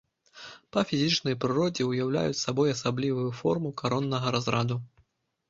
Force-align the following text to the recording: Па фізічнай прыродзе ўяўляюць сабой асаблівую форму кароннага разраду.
Па 0.77 0.81
фізічнай 0.91 1.35
прыродзе 1.43 1.83
ўяўляюць 1.89 2.39
сабой 2.45 2.73
асаблівую 2.77 3.27
форму 3.43 3.69
кароннага 3.85 4.27
разраду. 4.39 4.81